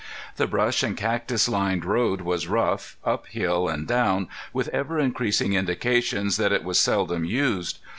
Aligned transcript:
The 0.37 0.47
brush 0.47 0.81
and 0.81 0.97
cactus 0.97 1.47
lined 1.47 1.85
road 1.85 2.21
was 2.21 2.47
rough, 2.47 2.97
up 3.05 3.27
hill 3.27 3.67
and 3.69 3.87
down, 3.87 4.29
with 4.51 4.67
ever 4.69 4.97
increasing 4.99 5.53
indications 5.53 6.37
that 6.37 6.51
it 6.51 6.63
was 6.63 6.79
seldom 6.79 7.23
used. 7.23 7.77